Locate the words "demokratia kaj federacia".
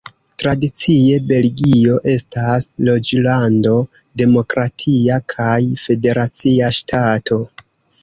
4.25-6.77